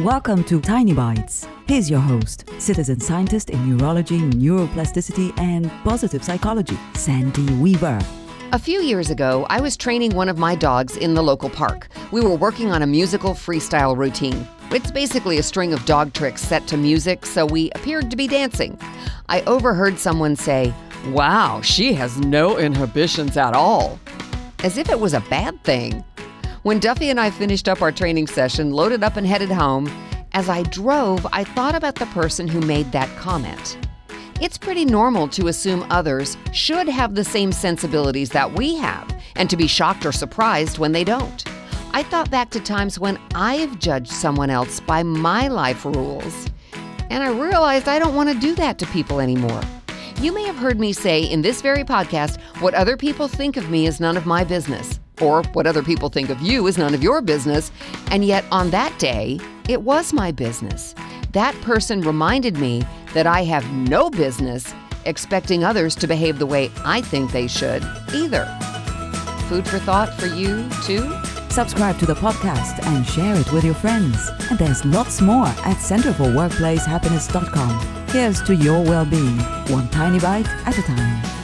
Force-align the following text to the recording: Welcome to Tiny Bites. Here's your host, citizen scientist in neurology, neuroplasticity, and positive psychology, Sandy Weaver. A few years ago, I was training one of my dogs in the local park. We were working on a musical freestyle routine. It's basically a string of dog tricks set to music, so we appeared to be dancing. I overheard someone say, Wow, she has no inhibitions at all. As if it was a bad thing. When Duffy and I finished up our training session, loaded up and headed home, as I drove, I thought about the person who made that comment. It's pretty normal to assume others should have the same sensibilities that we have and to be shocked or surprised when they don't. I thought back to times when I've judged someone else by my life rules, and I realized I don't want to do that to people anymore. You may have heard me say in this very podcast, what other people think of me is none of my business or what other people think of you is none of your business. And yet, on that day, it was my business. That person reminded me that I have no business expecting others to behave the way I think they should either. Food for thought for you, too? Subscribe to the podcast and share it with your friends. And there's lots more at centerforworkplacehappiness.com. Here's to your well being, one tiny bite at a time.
Welcome 0.00 0.44
to 0.44 0.60
Tiny 0.60 0.92
Bites. 0.92 1.48
Here's 1.66 1.88
your 1.88 2.00
host, 2.00 2.44
citizen 2.58 3.00
scientist 3.00 3.48
in 3.48 3.78
neurology, 3.78 4.18
neuroplasticity, 4.18 5.32
and 5.38 5.70
positive 5.84 6.22
psychology, 6.22 6.76
Sandy 6.92 7.50
Weaver. 7.54 7.98
A 8.52 8.58
few 8.58 8.82
years 8.82 9.08
ago, 9.08 9.46
I 9.48 9.58
was 9.58 9.74
training 9.74 10.14
one 10.14 10.28
of 10.28 10.36
my 10.36 10.54
dogs 10.54 10.98
in 10.98 11.14
the 11.14 11.22
local 11.22 11.48
park. 11.48 11.88
We 12.12 12.20
were 12.20 12.34
working 12.34 12.70
on 12.72 12.82
a 12.82 12.86
musical 12.86 13.30
freestyle 13.32 13.96
routine. 13.96 14.46
It's 14.70 14.90
basically 14.90 15.38
a 15.38 15.42
string 15.42 15.72
of 15.72 15.82
dog 15.86 16.12
tricks 16.12 16.42
set 16.42 16.66
to 16.66 16.76
music, 16.76 17.24
so 17.24 17.46
we 17.46 17.70
appeared 17.70 18.10
to 18.10 18.18
be 18.18 18.28
dancing. 18.28 18.78
I 19.30 19.40
overheard 19.44 19.98
someone 19.98 20.36
say, 20.36 20.74
Wow, 21.08 21.62
she 21.62 21.94
has 21.94 22.18
no 22.18 22.58
inhibitions 22.58 23.38
at 23.38 23.54
all. 23.54 23.98
As 24.62 24.76
if 24.76 24.90
it 24.90 25.00
was 25.00 25.14
a 25.14 25.20
bad 25.20 25.64
thing. 25.64 26.04
When 26.66 26.80
Duffy 26.80 27.10
and 27.10 27.20
I 27.20 27.30
finished 27.30 27.68
up 27.68 27.80
our 27.80 27.92
training 27.92 28.26
session, 28.26 28.72
loaded 28.72 29.04
up 29.04 29.16
and 29.16 29.24
headed 29.24 29.52
home, 29.52 29.88
as 30.32 30.48
I 30.48 30.64
drove, 30.64 31.24
I 31.32 31.44
thought 31.44 31.76
about 31.76 31.94
the 31.94 32.06
person 32.06 32.48
who 32.48 32.60
made 32.60 32.90
that 32.90 33.08
comment. 33.16 33.78
It's 34.40 34.58
pretty 34.58 34.84
normal 34.84 35.28
to 35.28 35.46
assume 35.46 35.86
others 35.90 36.36
should 36.52 36.88
have 36.88 37.14
the 37.14 37.22
same 37.22 37.52
sensibilities 37.52 38.30
that 38.30 38.54
we 38.54 38.74
have 38.78 39.08
and 39.36 39.48
to 39.48 39.56
be 39.56 39.68
shocked 39.68 40.04
or 40.04 40.10
surprised 40.10 40.78
when 40.78 40.90
they 40.90 41.04
don't. 41.04 41.44
I 41.92 42.02
thought 42.02 42.32
back 42.32 42.50
to 42.50 42.58
times 42.58 42.98
when 42.98 43.16
I've 43.36 43.78
judged 43.78 44.10
someone 44.10 44.50
else 44.50 44.80
by 44.80 45.04
my 45.04 45.46
life 45.46 45.84
rules, 45.84 46.48
and 47.10 47.22
I 47.22 47.30
realized 47.30 47.86
I 47.86 48.00
don't 48.00 48.16
want 48.16 48.28
to 48.30 48.40
do 48.40 48.56
that 48.56 48.76
to 48.80 48.86
people 48.86 49.20
anymore. 49.20 49.62
You 50.20 50.32
may 50.32 50.42
have 50.42 50.56
heard 50.56 50.80
me 50.80 50.92
say 50.92 51.22
in 51.22 51.42
this 51.42 51.62
very 51.62 51.84
podcast, 51.84 52.40
what 52.60 52.74
other 52.74 52.96
people 52.96 53.28
think 53.28 53.56
of 53.56 53.70
me 53.70 53.86
is 53.86 54.00
none 54.00 54.16
of 54.16 54.26
my 54.26 54.42
business 54.42 54.98
or 55.20 55.42
what 55.52 55.66
other 55.66 55.82
people 55.82 56.08
think 56.08 56.30
of 56.30 56.40
you 56.40 56.66
is 56.66 56.78
none 56.78 56.94
of 56.94 57.02
your 57.02 57.20
business. 57.22 57.70
And 58.10 58.24
yet, 58.24 58.44
on 58.50 58.70
that 58.70 58.98
day, 58.98 59.38
it 59.68 59.82
was 59.82 60.12
my 60.12 60.32
business. 60.32 60.94
That 61.32 61.54
person 61.62 62.00
reminded 62.00 62.58
me 62.58 62.82
that 63.14 63.26
I 63.26 63.44
have 63.44 63.70
no 63.72 64.10
business 64.10 64.74
expecting 65.04 65.64
others 65.64 65.94
to 65.96 66.06
behave 66.06 66.38
the 66.38 66.46
way 66.46 66.70
I 66.84 67.00
think 67.00 67.32
they 67.32 67.46
should 67.46 67.82
either. 68.14 68.44
Food 69.48 69.66
for 69.68 69.78
thought 69.78 70.12
for 70.14 70.26
you, 70.26 70.68
too? 70.84 71.14
Subscribe 71.50 71.98
to 72.00 72.06
the 72.06 72.14
podcast 72.14 72.84
and 72.86 73.06
share 73.06 73.36
it 73.36 73.50
with 73.52 73.64
your 73.64 73.74
friends. 73.74 74.28
And 74.50 74.58
there's 74.58 74.84
lots 74.84 75.22
more 75.22 75.46
at 75.46 75.78
centerforworkplacehappiness.com. 75.78 78.08
Here's 78.08 78.42
to 78.42 78.54
your 78.54 78.82
well 78.82 79.06
being, 79.06 79.38
one 79.68 79.88
tiny 79.88 80.18
bite 80.18 80.48
at 80.66 80.76
a 80.76 80.82
time. 80.82 81.35